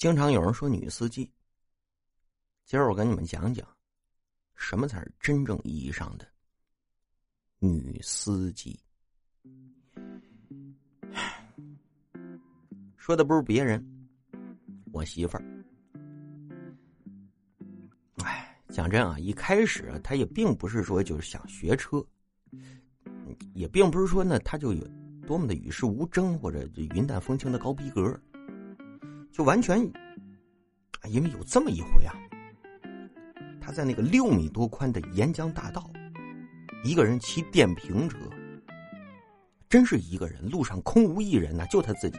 [0.00, 1.30] 经常有人说女司机，
[2.64, 3.68] 今儿我跟你们讲讲，
[4.54, 6.26] 什么才是真正意义上的
[7.58, 8.80] 女司机。
[12.96, 13.86] 说的不是别人，
[14.90, 15.44] 我媳妇儿。
[18.24, 22.02] 哎，讲真啊，一开始她也并不是说就是想学车，
[23.52, 24.82] 也并不是说呢，她就有
[25.26, 28.18] 多么的与世无争或者云淡风轻的高逼格。
[29.40, 29.80] 就完全，
[31.08, 32.14] 因为有这么一回啊，
[33.58, 35.90] 他在那个六米多宽的沿江大道，
[36.84, 38.18] 一个人骑电瓶车，
[39.66, 42.18] 真是一个人，路上空无一人呐，就他自己。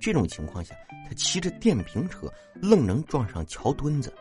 [0.00, 0.72] 这种情况下，
[1.08, 4.14] 他骑着电瓶车，愣能撞上桥墩子，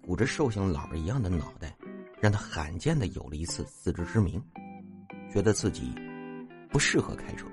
[0.00, 1.76] 鼓着瘦像老儿一样的脑袋，
[2.20, 4.40] 让他罕见的有了一次自知之明，
[5.28, 5.92] 觉得自己
[6.70, 7.48] 不适合开车。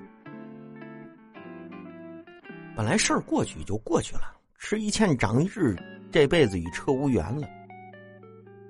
[2.80, 5.78] 本来事儿过去就过去了，吃一堑长一智，
[6.14, 7.46] 这辈子与车无缘了。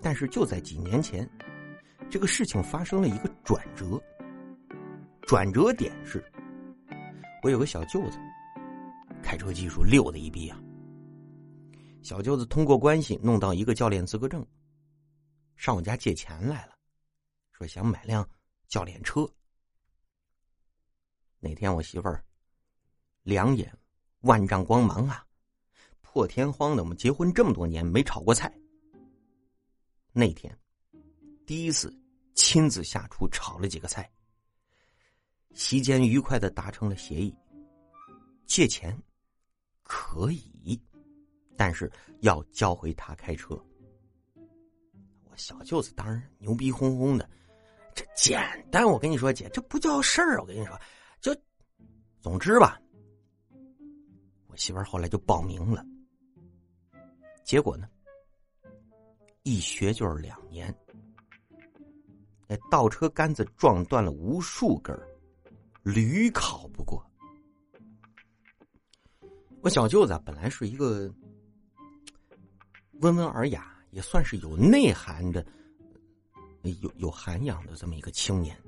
[0.02, 1.30] 但是就在几年前，
[2.10, 4.02] 这个事情发生了一个转折。
[5.22, 6.26] 转折点是，
[7.44, 8.18] 我有个小舅子，
[9.22, 10.60] 开车技术溜的一逼啊。
[12.02, 14.44] 小舅子通过关系弄到一个教练资格证，
[15.56, 16.74] 上我家借钱来了，
[17.52, 18.28] 说想买辆
[18.70, 19.30] 教练车。
[21.40, 22.26] 那天我媳妇儿
[23.22, 23.72] 两眼。
[24.22, 25.26] 万丈光芒啊！
[26.02, 28.54] 破天荒的，我们结婚这么多年没炒过菜。
[30.12, 30.58] 那天，
[31.46, 31.96] 第一次
[32.34, 34.10] 亲自下厨炒了几个菜。
[35.54, 37.36] 席间愉快的达成了协议，
[38.46, 38.98] 借钱
[39.84, 40.80] 可以，
[41.56, 43.56] 但是要教会他开车。
[45.26, 47.30] 我小舅子当然牛逼哄哄的，
[47.96, 50.40] 这简单，我跟你说姐，这不叫事儿。
[50.42, 50.80] 我跟你说，
[51.22, 51.36] 就
[52.20, 52.80] 总之吧。
[54.60, 55.86] 媳妇儿后来就报名了，
[57.46, 57.88] 结果呢，
[59.44, 60.76] 一学就是两年，
[62.46, 64.94] 那倒车杆子撞断了无数根
[65.82, 67.02] 屡考不过。
[69.62, 71.10] 我小舅子本来是一个
[73.00, 75.46] 温文尔雅，也算是有内涵的、
[76.82, 78.62] 有有涵养的这么一个青年，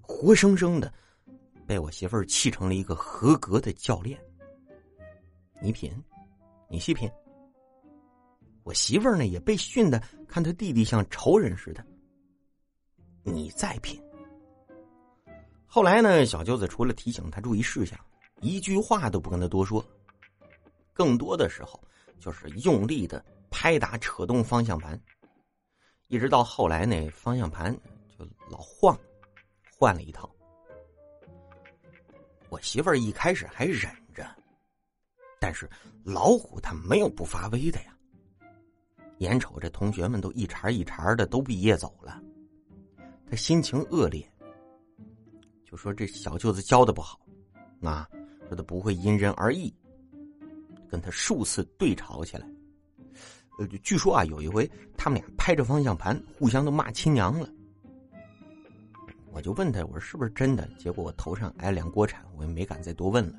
[0.00, 0.90] 活生生的
[1.66, 4.18] 被我媳妇儿气成了一个合格的教练。
[5.64, 5.90] 你品，
[6.68, 7.10] 你细品。
[8.64, 9.98] 我媳妇儿呢也被训的，
[10.28, 11.82] 看他弟弟像仇人似的。
[13.22, 13.98] 你再品。
[15.64, 17.98] 后来呢，小舅子除了提醒他注意事项，
[18.42, 19.82] 一句话都不跟他多说。
[20.92, 21.80] 更多的时候
[22.20, 25.00] 就是用力的拍打、扯动方向盘，
[26.08, 27.74] 一直到后来那方向盘
[28.18, 28.94] 就老晃，
[29.78, 30.30] 换了一套。
[32.50, 33.90] 我媳妇儿一开始还忍。
[35.44, 35.68] 但是
[36.02, 37.94] 老虎它没有不发威的呀。
[39.18, 42.18] 眼瞅着同学们都一茬一茬的都毕业走了，
[43.28, 44.26] 他心情恶劣，
[45.62, 47.20] 就说这小舅子教的不好，
[47.82, 48.08] 啊，
[48.48, 49.70] 说他不会因人而异，
[50.88, 52.48] 跟他数次对吵起来。
[53.58, 57.46] 呃，据说啊，有一回他们俩拍着方向盘，互相都骂亲娘了。
[59.30, 60.66] 我就问他，我说是不是真的？
[60.78, 63.34] 结果我头上挨两锅铲，我也没敢再多问了。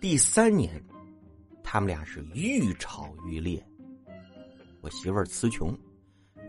[0.00, 0.82] 第三年，
[1.64, 3.64] 他们俩是愈吵愈烈。
[4.80, 5.76] 我媳妇儿词穷，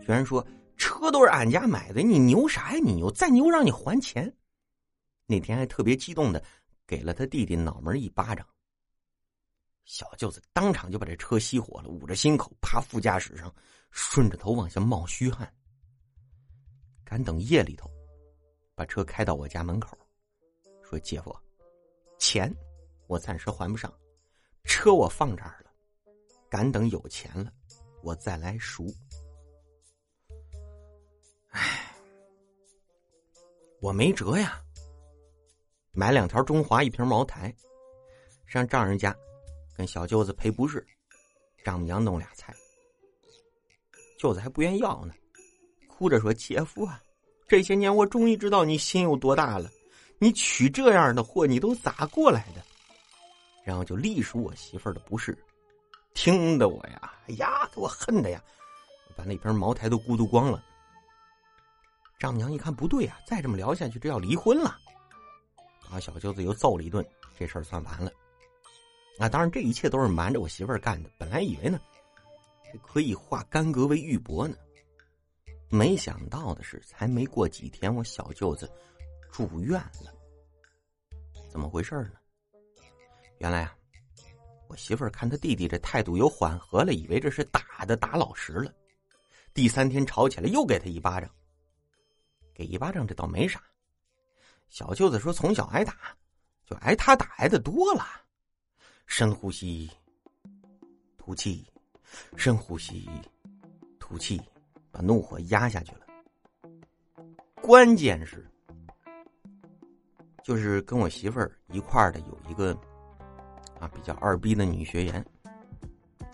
[0.00, 2.78] 居然说车都是俺家买的，你牛啥呀？
[2.84, 4.32] 你牛再牛让你还钱。
[5.26, 6.42] 那天还特别激动的
[6.86, 8.46] 给了他弟弟脑门一巴掌。
[9.84, 13.52] 小舅子当场就把这车熄火了，捂着心口趴副驾驶上，
[13.90, 15.50] 顺着头往下冒虚汗。
[17.02, 17.90] 赶等夜里头，
[18.74, 19.96] 把车开到我家门口，
[20.84, 21.34] 说：“姐夫，
[22.18, 22.54] 钱。”
[23.08, 23.92] 我暂时还不上，
[24.64, 25.70] 车我放这儿了，
[26.50, 27.50] 赶等有钱了，
[28.02, 28.86] 我再来赎。
[31.48, 31.96] 唉，
[33.80, 34.62] 我没辙呀，
[35.92, 37.52] 买两条中华，一瓶茅台，
[38.46, 39.16] 上丈人家
[39.74, 40.86] 跟小舅子赔不是，
[41.64, 42.54] 丈母娘弄俩菜，
[44.18, 45.14] 舅子还不愿要呢，
[45.88, 47.02] 哭着说：“姐夫啊，
[47.48, 49.70] 这些年我终于知道你心有多大了，
[50.18, 52.62] 你娶这样的货，你都咋过来的？”
[53.68, 55.36] 然后就隶属我媳妇儿的不是，
[56.14, 58.42] 听得我呀，哎呀，给我恨的呀，
[59.14, 60.64] 把那瓶茅台都咕嘟光了。
[62.18, 64.78] 丈母娘一看不对呀，再这么聊下去，这要离婚了。
[65.90, 67.06] 把小舅子又揍了一顿，
[67.38, 68.10] 这事儿算完了。
[69.18, 71.10] 啊，当然这一切都是瞒着我媳妇儿干的。
[71.18, 71.78] 本来以为呢，
[72.82, 74.56] 可以化干戈为玉帛呢，
[75.68, 78.66] 没想到的是，才没过几天，我小舅子
[79.30, 80.10] 住院了。
[81.50, 82.12] 怎么回事呢？
[83.38, 83.76] 原来啊，
[84.68, 88.72] 我媳妇儿看她弟弟这态度有缓和了，以为这是打的打老实了。
[89.54, 91.30] 第三天吵起来，又给他一巴掌。
[92.54, 93.62] 给一巴掌这倒没啥。
[94.68, 96.16] 小舅子说从小挨打，
[96.66, 98.04] 就挨他打挨的多了。
[99.06, 99.90] 深呼吸，
[101.16, 101.66] 吐气，
[102.36, 103.08] 深呼吸，
[103.98, 104.40] 吐气，
[104.90, 106.00] 把怒火压下去了。
[107.62, 108.46] 关键是，
[110.44, 112.78] 就是跟我媳妇儿一块儿的有一个
[113.80, 115.24] 啊比较二逼的女学员，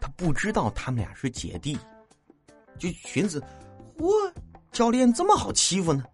[0.00, 1.78] 她不知道他们俩是姐弟，
[2.78, 3.42] 就寻思，
[3.98, 4.32] 嚯，
[4.72, 6.04] 教练这么好欺负呢？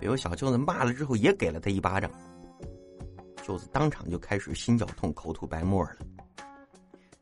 [0.00, 2.10] 被我小舅子骂了之后，也给了他一巴掌。
[3.42, 5.96] 舅子当场就开始心绞痛、口吐白沫了。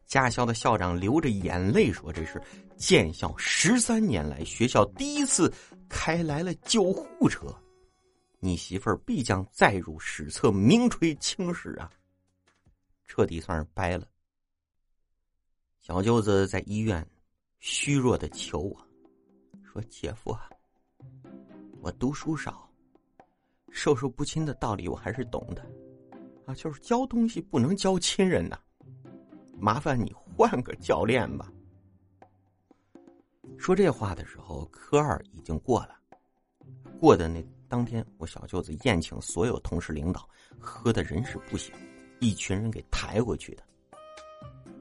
[0.06, 2.40] 驾校的校长流着眼泪说：“这是
[2.76, 5.52] 建校十三年来学校第一次
[5.88, 7.46] 开来了救护车，
[8.38, 11.90] 你媳妇儿必将载入史册，名垂青史啊！”
[13.06, 14.06] 彻底算是掰了。
[15.80, 17.06] 小舅子在医院
[17.60, 18.76] 虚弱的求我
[19.64, 20.50] 说：“姐夫啊，
[21.80, 22.68] 我读书少，
[23.70, 25.64] 授受不亲的道理我还是懂的。”
[26.46, 28.56] 啊，就是教东西不能教亲人呐，
[29.58, 31.52] 麻烦你换个教练吧。
[33.58, 35.96] 说这话的时候，科二已经过了，
[37.00, 41.74] 过的那当天，我小舅子宴请所有同事领导，喝的人是不行，
[42.20, 43.62] 一群人给抬回去的。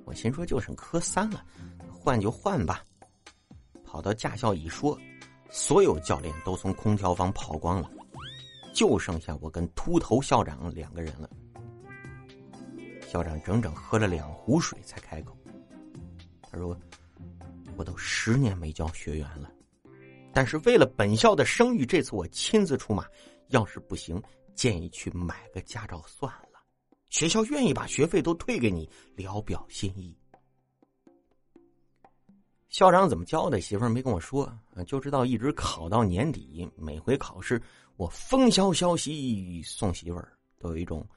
[0.04, 1.44] 我心说就剩科三了，
[1.92, 2.84] 换就换吧。
[3.84, 4.98] 跑到驾校一说，
[5.50, 7.90] 所有教练都从空调房跑光了，
[8.74, 11.30] 就剩下我跟秃头校长两个人了。
[13.08, 15.36] 校长整整喝了两壶水才开口。
[16.42, 16.78] 他说
[17.78, 19.50] ：“我都十年没教学员了，
[20.34, 23.06] 但是为了本校的声誉，这次我亲自出马。
[23.50, 24.22] 要是不行，
[24.56, 26.45] 建议去买个驾照算了。
[27.16, 30.14] 学校愿意把学费都退给你，聊表心意。”
[32.68, 33.62] 校长怎么教的？
[33.62, 34.52] 媳妇儿没跟我说，
[34.86, 37.62] 就知道一直考到年底，每回考试
[37.96, 41.08] 我风萧萧兮送媳妇儿，都有一种。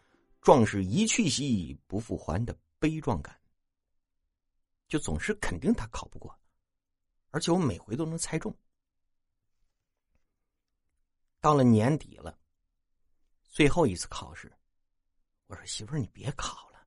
[0.40, 3.36] 壮士一去兮不复还的悲壮感，
[4.86, 6.32] 就总是肯定他考不过，
[7.30, 8.56] 而且我每回都能猜中。
[11.40, 12.38] 到了年底了，
[13.42, 14.50] 最后一次考试，
[15.48, 16.86] 我说媳妇儿你别考了，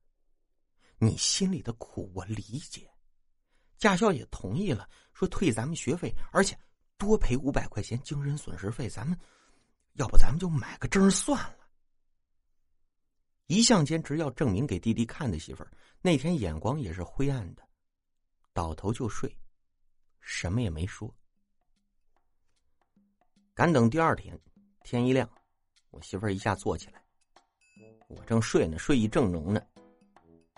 [0.98, 2.90] 你心里的苦我理解，
[3.76, 6.58] 驾校也同意了，说退咱们学费，而且
[6.96, 9.18] 多赔五百块钱精神损失费，咱们
[9.94, 11.68] 要不咱们就买个证算了。
[13.46, 17.68] 一向坚持要证明给弟弟看的媳妇儿，那天眼光也是灰暗的，
[18.52, 19.36] 倒头就睡，
[20.20, 21.12] 什么也没说。
[23.54, 24.40] 赶等第二天，
[24.84, 25.28] 天一亮，
[25.90, 27.04] 我媳妇儿一下坐起来，
[28.08, 29.62] 我正睡呢，睡意正浓呢，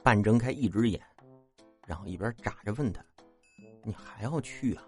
[0.03, 1.01] 半睁开一只眼，
[1.87, 3.05] 然后一边眨着问他
[3.85, 4.85] ：“你还要去啊？”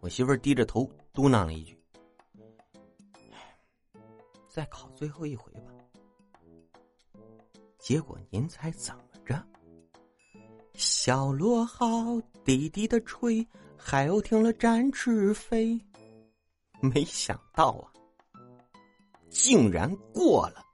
[0.00, 1.78] 我媳妇儿低着头嘟囔了一句
[4.48, 5.72] ：“再考最后一回吧。”
[7.78, 9.42] 结果您猜怎么着？
[10.74, 13.46] 小螺号滴滴的吹，
[13.76, 15.78] 海鸥听了展翅飞。
[16.80, 17.92] 没想到啊，
[19.28, 20.64] 竟然过了！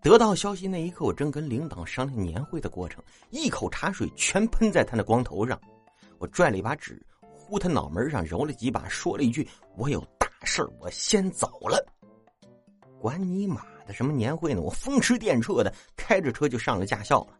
[0.00, 5.60] 得到消息那一刻，我正跟领导商量年会的过程，一口茶水全喷在他那光头上。
[6.18, 11.84] 我拽了一把纸，呼他脑门上揉了几把，说了一句：“我有大事，我先走了。”
[13.00, 13.92] 管你妈的！
[13.92, 14.60] 什么年会呢？
[14.60, 17.38] 我风驰电掣的开着车就上了驾校了。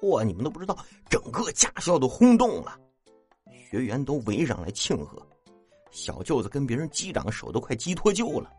[0.00, 0.76] 嚯，你们都不知道，
[1.08, 2.78] 整个驾校都轰动了，
[3.70, 5.24] 学员都围上来庆贺。
[5.90, 8.50] 小舅子跟别人击掌，手都快击脱臼了。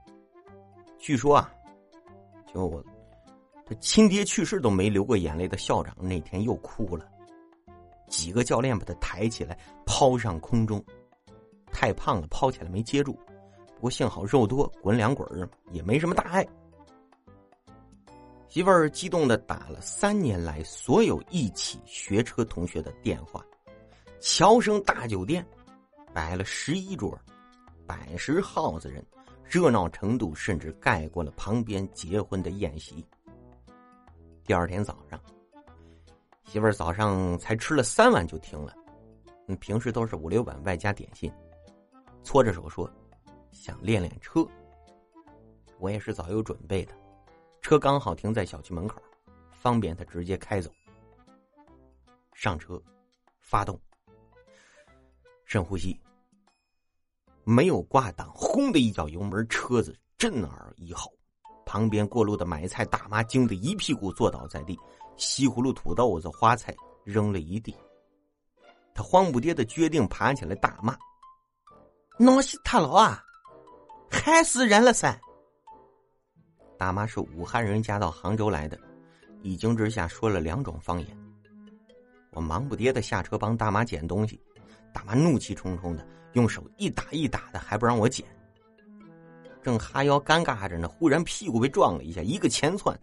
[0.97, 1.51] 据说啊，
[2.53, 2.83] 就我
[3.65, 7.07] 他亲爹去世都没流过眼泪的校长，那天又哭了。
[8.07, 10.83] 几个教练把他抬起来，抛上空中。
[11.71, 13.13] 太胖了，抛起来没接住。
[13.75, 16.45] 不过幸好肉多，滚两滚也没什么大碍。
[18.47, 23.43] 媳妇儿激动的打了三年来所有一起学车同学的电话，
[24.19, 25.43] 侨生大酒店
[26.13, 27.17] 摆了十一桌，
[27.87, 29.03] 百十号子人，
[29.43, 33.03] 热闹程度甚至盖过了旁边结婚的宴席。
[34.45, 35.17] 第二天早上，
[36.43, 38.75] 媳妇儿早上才吃了三碗就停了，
[39.47, 41.31] 嗯，平时都是五六碗外加点心，
[42.23, 42.89] 搓着手说
[43.51, 44.45] 想练练车。
[45.79, 46.93] 我也是早有准备的。
[47.61, 49.01] 车刚好停在小区门口，
[49.49, 50.69] 方便他直接开走。
[52.33, 52.81] 上车，
[53.39, 53.79] 发动，
[55.45, 55.97] 深呼吸，
[57.45, 61.13] 没有挂档，轰的一脚油门，车子震耳一吼，
[61.73, 64.77] 旁边过路的买菜大妈惊得一屁股坐倒在地，
[65.17, 66.71] 西葫芦、土豆子、花菜
[67.03, 67.75] 扔了一地。
[68.93, 70.95] 他慌不迭的决定爬起来大骂
[72.19, 73.25] ：“弄死他了啊！
[74.07, 75.19] 害死人了噻！”
[76.77, 78.79] 大妈是武汉人，嫁到杭州来的，
[79.41, 81.17] 一惊之下说了两种方言。
[82.33, 84.39] 我忙不迭的下车帮大妈捡东西，
[84.93, 88.23] 大妈怒气冲冲的用手一打一打的，还不让我捡。
[89.63, 92.99] 正哈腰尴尬着呢，忽然屁股被撞了一下，一个前窜，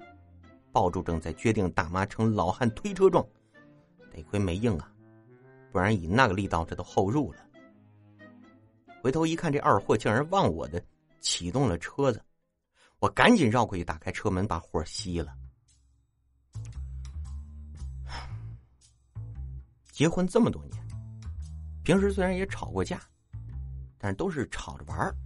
[0.71, 3.27] 抱住正在决定大妈成老汉推车状，
[4.13, 4.93] 得亏没硬啊，
[5.73, 7.39] 不然以那个力道，这都后入了。
[9.03, 10.83] 回头一看，这二货竟然忘我的
[11.21, 12.23] 启动了车子，
[12.99, 15.35] 我赶紧绕过去打开车门，把火熄了。
[19.91, 20.83] 结婚这么多年，
[21.83, 23.01] 平时虽然也吵过架，
[23.97, 25.17] 但是都是吵着玩儿。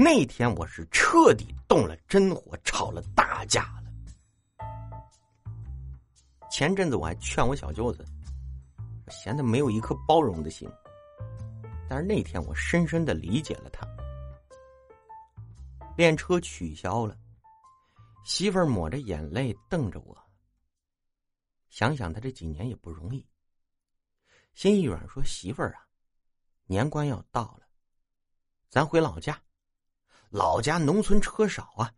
[0.00, 3.90] 那天我是彻底动了真火，吵了大架了。
[6.48, 8.06] 前阵子我还劝我小舅子，
[9.08, 10.70] 嫌他没有一颗包容的心，
[11.90, 13.84] 但是那天我深深的理解了他。
[15.96, 17.18] 练车取消了，
[18.24, 20.16] 媳妇儿抹着眼泪瞪着我。
[21.70, 23.26] 想想他这几年也不容易。
[24.54, 25.84] 心一软，说：“媳妇儿啊，
[26.66, 27.66] 年关要到了，
[28.70, 29.36] 咱回老家。
[30.30, 31.90] 老家农村车少啊，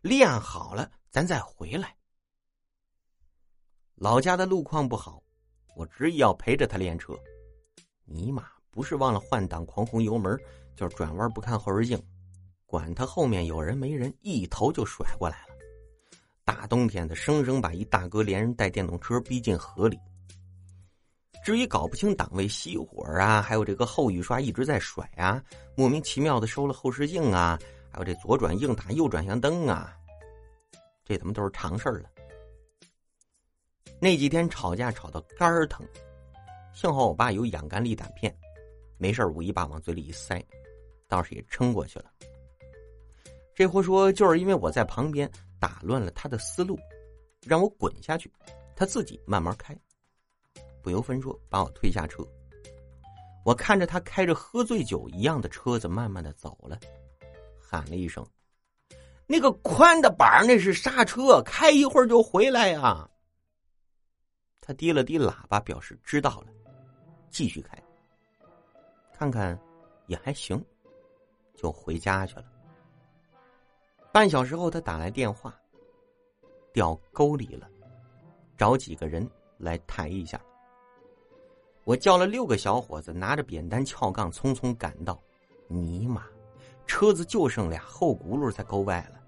[0.00, 1.96] 练好了咱再回来。
[3.96, 5.20] 老家的路况不好，
[5.74, 7.12] 我执意要陪着他练车。
[8.04, 10.38] 尼玛，不是忘了换挡狂轰油门，
[10.76, 12.00] 就是转弯不看后视镜，
[12.66, 15.54] 管他后面有人没人，一头就甩过来了。
[16.44, 19.98] 大冬天的，生生把一大哥连人带电动车逼进河里。”
[21.46, 25.40] 至于搞不清档位熄火啊，还有这个后雨刷一直在甩啊，
[25.76, 27.56] 莫名其妙的收了后视镜啊，
[27.88, 29.96] 还有这左转硬打右转向灯啊，
[31.04, 32.10] 这他妈都是常事儿了。
[34.00, 35.86] 那几天吵架吵到肝疼，
[36.74, 38.36] 幸好我爸有养肝利胆片，
[38.98, 40.44] 没事五一把往嘴里一塞，
[41.06, 42.06] 倒是也撑过去了。
[43.54, 46.76] 这货说就是因为我在旁边打乱了他的思路，
[47.46, 48.28] 让我滚下去，
[48.74, 49.78] 他自己慢慢开。
[50.86, 52.24] 不由分说，把我推下车。
[53.44, 56.78] 我看着他开着喝醉酒一样的车子，慢慢的走了，
[57.60, 58.24] 喊了一声
[59.26, 63.10] ：“那个宽的板那是刹车，开一会儿就回来呀。”
[64.62, 66.46] 他滴了滴喇叭，表示知道了，
[67.30, 67.76] 继续开。
[69.12, 69.58] 看看
[70.06, 70.64] 也还行，
[71.56, 72.44] 就回家去了。
[74.12, 75.52] 半小时后，他打来电话，
[76.72, 77.68] 掉沟里了，
[78.56, 79.28] 找几个人
[79.58, 80.40] 来抬一下。
[81.86, 85.16] 我叫了六个小伙子，拿着扁担、撬杠，匆匆赶到。
[85.68, 86.24] 尼玛，
[86.84, 89.20] 车子就剩俩后轱辘在沟外了。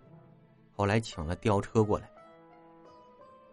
[0.73, 2.11] 后来请了吊车过来。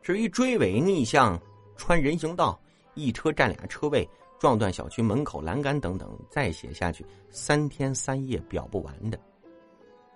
[0.01, 1.39] 至于追尾、逆向、
[1.77, 2.59] 穿人行道、
[2.95, 4.09] 一车占俩车位、
[4.39, 9.19] 撞断小区门口栏杆等等，再写下去三天三夜表不完的。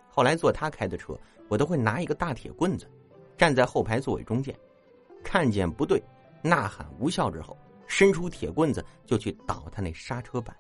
[0.10, 1.15] 后来坐他开的车，
[1.48, 2.89] 我都会拿一个大铁棍子，
[3.38, 4.58] 站在后排座位中间，
[5.24, 6.01] 看见不对，
[6.41, 7.55] 呐喊无效之后。
[7.89, 10.55] 伸出铁棍子就去捣他那刹车板。